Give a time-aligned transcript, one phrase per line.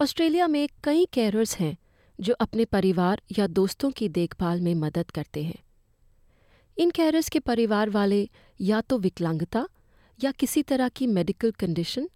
[0.00, 1.76] Australia में कई carers हैं,
[2.18, 5.58] जो अपने परिवार या दोस्तों की देखभाल में मदद करते हैं।
[6.76, 8.28] इन कैरर्स के परिवार वाले
[8.60, 9.66] या तो विकलांगता
[10.18, 12.08] या किसी तरह की मेडिकल कंडीशन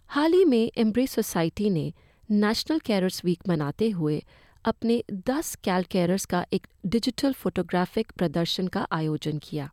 [0.10, 1.92] हाल ही में एम्ब्रेस सोसाइटी ने
[2.30, 4.24] नेशनल कैरर्स वीक मनाते हुए
[4.68, 9.70] अपने 10 कैल कैरर्स का एक डिजिटल फोटोग्राफिक प्रदर्शन का आयोजन किया।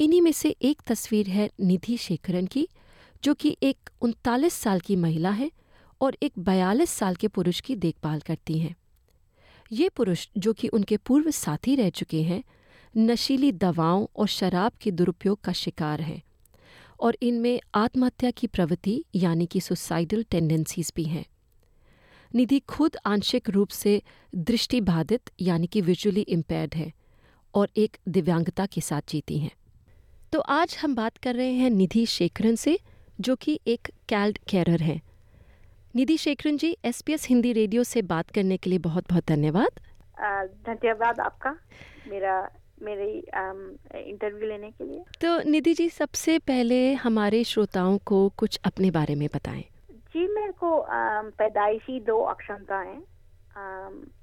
[0.00, 2.68] इन्हीं में से एक तस्वीर है निधि शेखरन की,
[3.24, 5.50] जो कि एक उनतालीस साल की महिला है
[6.00, 8.76] और एक बयालीस साल के पुरुष की देखभाल करती हैं।
[9.72, 12.44] ये पुरुष, जो कि उनके पूर्व साथी रह चुके हैं,
[12.96, 16.22] नशीली दवाओं और शराब के दुरुपयोग का शिकार हैं
[17.00, 21.24] और इनमें आत्महत्या की प्रवृत्ति, यानी कि सुसाइडल टेंडेंसीज भी हैं।
[22.34, 24.00] निधि खुद आंशिक रूप से
[24.34, 26.92] दृष्टिबाधित यानी कि विजुअली इम्पेयर्ड है
[27.54, 29.50] और एक दिव्यांगता के साथ जीती हैं।
[30.32, 32.78] तो आज हम बात कर रहे हैं निधि शेखरन से
[33.20, 35.00] जो कि एक कैल्ड कैरर हैं।
[35.96, 39.80] निधि शेखरन जी एस हिंदी रेडियो से बात करने के लिए बहुत बहुत धन्यवाद
[40.66, 41.50] धन्यवाद आपका
[42.08, 42.36] मेरा
[42.82, 43.06] मेरे
[44.00, 49.14] इंटरव्यू लेने के लिए। तो निधि जी सबसे पहले हमारे श्रोताओं को कुछ अपने बारे
[49.14, 49.64] में बताएँ।
[50.60, 50.86] को
[51.38, 52.98] पैदाइशी दो अक्षमताएँ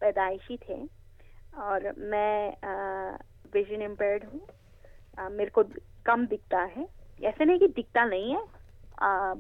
[0.02, 0.80] पैदाइशी थे
[1.59, 2.52] और मैं
[3.53, 4.42] विजन इम्पेयर्ड हूँ।
[5.31, 5.64] मेरे को
[6.06, 6.88] कम दिखता है।
[7.24, 8.42] ऐसे नहीं कि दिखता नहीं है।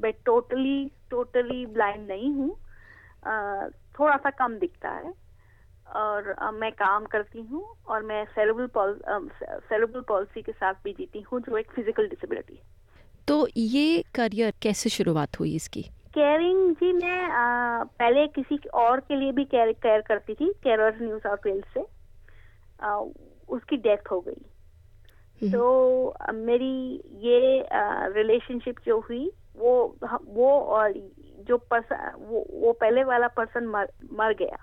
[0.01, 2.49] मैं टोटली टोटली ब्लाइंड नहीं हूँ।
[3.99, 5.13] थोड़ा सा कम दिखता है
[5.95, 8.67] और uh, मैं काम करती हूँ और मैं सेरेब्रल
[9.69, 12.61] सेरेब्रल पॉलिसी के साथ भी जीती हूँ जो एक फ़िज़िकल डिसेबिलिटी है।
[13.27, 15.85] तो ये करियर कैसे शुरुआत हुई इसकी?
[16.17, 20.97] केयरिंग जी मैं आ, पहले किसी और के लिए भी केयर केयर करती थी केयर
[21.01, 21.85] न्यू साउथ वेल्स से।
[22.81, 22.95] आ,
[23.49, 27.69] उसकी डेथ हो गई। तो मेरी ये
[28.13, 30.93] रिलेशनशिप जो हुई वो वो और
[31.39, 34.57] जो पर्सन वो, वो पहले वाला पर्सन मर मर गया।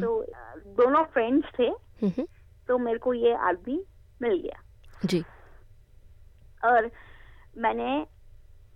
[0.00, 0.24] तो
[0.66, 1.70] दोनों फ्रेंड्स थे।
[2.68, 3.84] तो मेरे को ये आदमी
[4.22, 4.60] मिल गया।
[5.04, 5.24] जी।
[6.64, 6.90] और
[7.58, 8.06] मैंने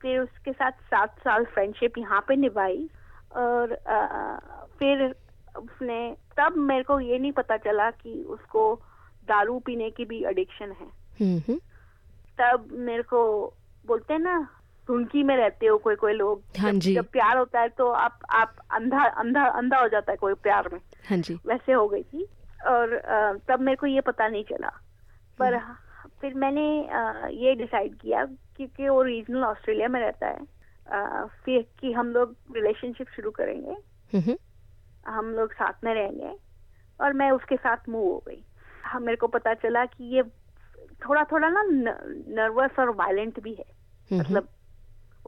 [0.03, 2.89] फिर उसके साथ सात साल फ्रेंडशिप यहाँ पे निभाई
[3.37, 4.27] और आ,
[4.79, 5.15] फिर
[5.59, 8.75] उसने तब मेरे को ये नहीं पता चला कि उसको
[9.29, 11.57] दारू पीने की भी एडिक्शन है।
[12.39, 13.23] तब मेरे को
[13.87, 14.49] बोलते हैं ना
[14.87, 18.19] धुनकी में रहते हो कोई कोई लोग। हाँ जी। जब प्यार होता है तो आप
[18.31, 22.03] आप अंधा अंधा अंधा हो जाता है कोई प्यार में। हाँ जी। वैसे हो गई
[22.03, 22.25] थी
[22.67, 22.97] और
[23.49, 24.69] तब मेरे को ये पता नहीं चला।
[25.39, 25.75] पर हम्म।
[26.21, 30.39] फिर मैंने आ, ये डिसाइड किया क्योंकि वो रीजनल ऑस्ट्रेलिया में रहता है।
[30.93, 33.77] आ, फिर कि हम लोग रिलेशनशिप शुरू करेंगे।
[35.07, 36.39] हम लोग साथ में रहेंगे
[37.01, 38.45] और मैं उसके साथ मूव हो गई।
[38.83, 40.23] हाँ मेरे को पता चला कि ये
[41.09, 41.63] थोड़ा थोड़ा ना
[42.29, 43.65] नर्वस और वायलेंट भी है।
[44.21, 44.49] मतलब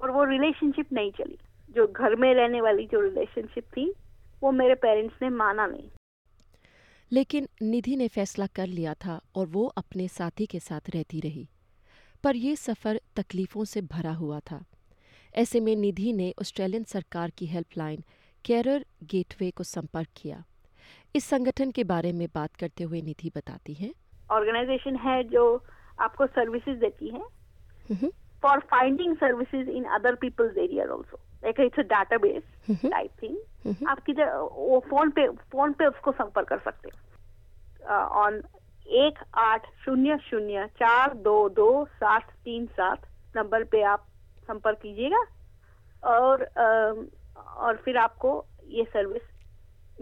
[0.03, 1.39] और वो रिलेशनशिप नहीं चली।
[1.71, 3.95] जो घर में रहने वाली जो रिलेशनशिप थी
[4.43, 5.89] वो मेरे पेरेंट्स ने माना नहीं।
[7.13, 11.49] लेकिन निधि ने फैसला कर लिया था और वो अपने साथी के साथ रहती रही
[12.25, 14.65] पर यह सफ़र तकलीफ़ों से भरा हुआ था
[15.35, 18.05] ऐसे में निधि ने ऑस्ट्रेलियन सरकार की हेल्पलाइन
[18.45, 20.45] कैरर गेटवे को संपर्क किया
[21.17, 23.95] इस संगठन के बारे में बात करते हुए निधि बताती हैं
[24.31, 25.65] ऑर्गेनाइजेशन है जो
[26.01, 27.23] आपको सर्विसेज़ देती है
[29.21, 31.19] services in other people's area also.
[31.43, 32.91] Like it's a database Mhm.
[32.91, 33.25] type.
[33.67, 33.89] Mhm.
[33.89, 36.99] आप किधर वो फ़ोन पे फ़ोन पे उसको संपर्क कर सकते हो
[37.89, 38.43] ऑन
[38.87, 43.07] एक आठ शून्य शून्य चार दो दो सात तीन सात
[43.37, 44.07] नंबर पे आप
[44.49, 45.25] संपर्क कीजिएगा
[46.03, 47.07] और अम,
[47.57, 49.23] और फिर आपको ये सर्विस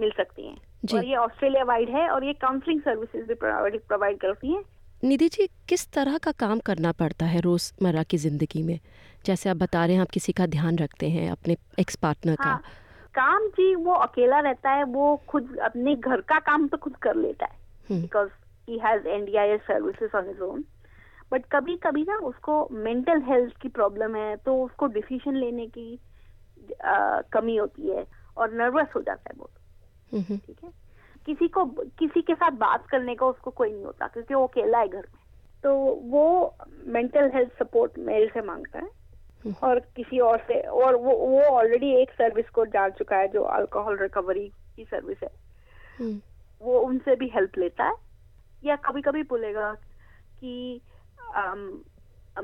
[0.00, 0.56] मिल सकती है।
[0.94, 4.62] और ये ऑस्ट्रेलिया वाइड है और ये काउंसलिंग सर्विसेज़ भी प्रोवाइड प्रोवाइड करती हैं।
[5.04, 8.78] निधि जी किस तरह का काम करना पड़ता है रोज़मर्रा की ज़िंदगी में?
[9.26, 12.56] जैसे आप बता रहे हैं आप किसी का ध्यान रखते हैं अपने एक्स पार्टनर हाँ
[12.58, 12.68] का
[13.14, 17.16] काम जी वो अकेला रहता है वो खुद अपने घर का काम तो खुद कर
[17.16, 17.56] लेता है।
[18.00, 18.28] Because
[18.68, 20.64] he has NDIS services on his own
[21.32, 25.98] but कभी कभी ना उसको मेंटल हेल्थ की प्रॉब्लम है तो उसको डिसीज़न लेने की
[26.80, 28.06] अ, कमी होती है
[28.36, 29.50] और नर्वस हो जाता है बहुत।
[30.46, 30.70] ठीक है?
[31.26, 31.64] किसी को
[31.98, 35.06] किसी के साथ बात करने का उसको कोई नहीं होता क्योंकि वो अकेला है घर
[35.14, 35.20] में।
[35.62, 36.56] तो वो
[36.86, 38.90] मेंटल हेल्थ सपोर्ट मेरे से माँगता है।
[39.62, 43.42] और किसी और से और वो वो ऑलरेडी एक सर्विस को जान चुका है जो
[43.42, 45.30] अल्कोहल रिकवरी की सर्विस है।
[45.98, 46.20] हम्म,
[46.60, 47.94] वो उनसे भी हेल्प लेता है।
[48.64, 49.74] या कभी कभी बोलेगा
[50.40, 50.80] कि
[51.34, 51.80] अम,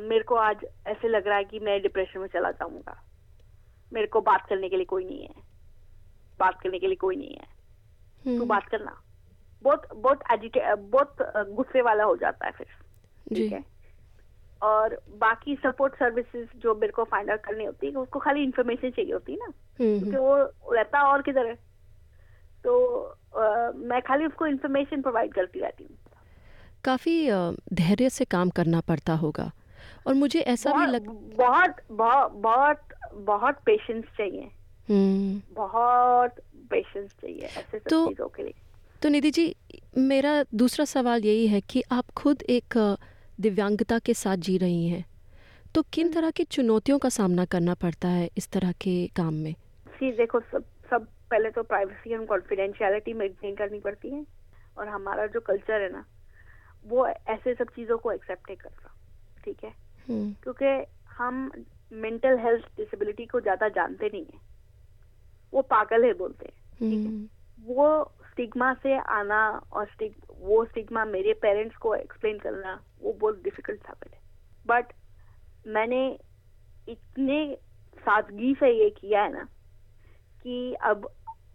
[0.00, 3.04] मेरे को आज ऐसे लग रहा है कि मैं डिप्रेशन में चला जाऊँगा।
[3.92, 5.34] मेरे को बात करने के लिए कोई नहीं है।
[6.40, 7.54] बात करने के लिए कोई नहीं है।
[8.38, 9.02] तू बात करना।
[9.62, 11.16] बहुत बहुत एजिटे बहुत
[11.48, 12.66] गुस्से वाला हो जाता है फिर।
[13.34, 13.64] ठीक है?
[14.62, 18.90] और बाकी सपोर्ट सर्विसेज़ जो मेरे को फाइंड आउट करनी होती है उसको खाली इन्फॉर्मेशन
[18.90, 20.36] चाहिए होती है ना। हम्म, क्योंकि हम्म, वो
[20.74, 21.73] रहता और किधर है?
[22.64, 22.86] तो
[23.36, 25.96] अ, मैं खाली उसको इन्फॉर्मेशन प्रोवाइड करती रहती हूँ।
[26.84, 27.30] काफ़ी
[27.74, 29.52] धैर्य से काम करना पड़ता होगा।
[30.06, 31.06] और मुझे ऐसा भी लग
[31.36, 32.80] बहुत बहुत बहुत
[33.14, 34.50] बहुत पेशेंस चाहिए।
[34.90, 36.30] हम्म, बहुत
[36.70, 38.54] पेशेंस चाहिए ऐसे तो- चीज़ों के लिए।
[39.02, 39.56] तो निधि जी
[39.98, 42.96] मेरा दूसरा सवाल यही है कि आप खुद एक
[43.40, 45.04] दिव्यांगता के साथ जी रही हैं।
[45.74, 49.54] तो किन तरह की चुनौतियों का सामना करना पड़ता है इस तरह के काम में?
[49.88, 50.64] सी देखो सब
[51.34, 54.24] पहले तो प्राइवेसी एंड कॉन्फिडेंशियलिटी मेंटेन करनी पड़ती है।
[54.76, 56.04] और हमारा जो कल्चर है ना
[56.84, 58.94] वो ऐसे सब चीज़ों को एक्सेप्ट नहीं करता
[59.44, 59.70] ठीक है?
[60.08, 61.50] हम्म, क्योंकि हम
[61.92, 64.40] मेंटल हेल्थ डिसेबिलिटी को ज़्यादा जानते नहीं है।
[65.52, 67.28] वो पागल है बोलते हैं हम्म,
[67.58, 69.40] वो स्टिग्मा से आना
[69.72, 74.18] और स्टिग वो स्टिग्मा मेरे पेरेंट्स को एक्सप्लेन करना वो बहुत डिफ़िकल्ट था पहले
[74.66, 74.92] बट
[75.64, 76.06] मैंने
[76.88, 77.38] इतने
[77.96, 79.44] सादगी से ये किया है ना
[80.44, 81.08] कि अब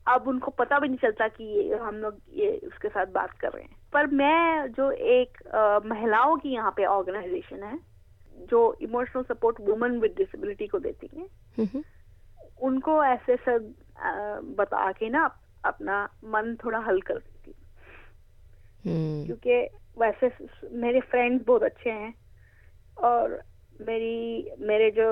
[0.09, 3.51] अब उनको पता भी नहीं चलता कि ये हम लोग ये उसके साथ बात कर
[3.51, 7.79] रहे हैं। पर मैं जो एक अ, महिलाओं की यहाँ पे ऑर्गेनाइजेशन है
[8.49, 11.27] जो emotional support women with disability को देती है
[12.61, 13.73] उनको ऐसे सब
[14.57, 15.23] बता के ना
[15.63, 17.65] अपना मन थोड़ा हल कर देती हूँ।
[18.85, 19.61] हम्म, क्योंकि
[19.99, 20.31] वैसे
[20.77, 22.13] मेरे फ्रेंड्स बहुत अच्छे हैं
[22.97, 23.43] और
[23.81, 25.09] मेरी मेरे जो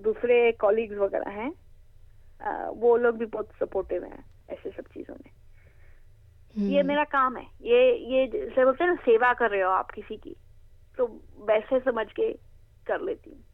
[0.00, 1.52] दूसरे कॉलीग्स वगैरह हैं
[2.80, 5.30] वो लोग भी बहुत सपोर्टिव हैं। ऐसे सब चीज़ों में।
[6.70, 7.80] ये हम्म, मेरा काम है। ये
[8.14, 10.36] ये जैसे बोलते हैं ना सेवा कर रहे हो आप किसी की
[10.98, 11.06] तो
[11.40, 12.32] वैसे समझ के
[12.86, 13.44] कर लेती हूँ।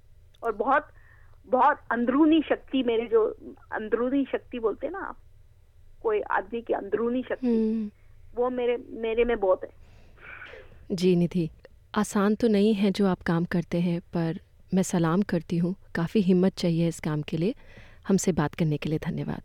[0.43, 0.89] और बहुत
[1.49, 3.25] बहुत अंदरूनी शक्ति मेरे जो
[3.73, 5.19] अंदरूनी शक्ति बोलते हैं ना आप
[6.03, 7.91] कोई आदमी की अंदरूनी शक्ति हम्म,
[8.35, 9.71] वो मेरे मेरे में बहुत है।
[10.93, 11.51] जी निधि
[11.95, 14.41] आसान तो नहीं है जो आप काम करते हैं पर
[14.75, 17.55] मैं सलाम करती हूँ। काफ़ी हिम्मत चाहिए इस काम के लिए।
[18.09, 19.43] हमसे बात करने के लिए धन्यवाद।